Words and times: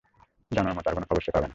জানানোর 0.51 0.75
মত 0.77 0.85
আর 0.87 0.93
কোন 0.93 1.03
খবর 1.03 1.21
সে 1.21 1.31
পাবে 1.31 1.41
না। 1.41 1.49